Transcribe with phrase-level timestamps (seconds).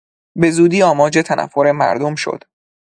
[0.35, 2.43] به زودی آماج تنفر مردم شد.